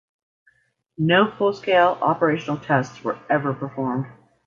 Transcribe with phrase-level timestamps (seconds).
[0.97, 4.07] No full-scale operational tests were ever performed.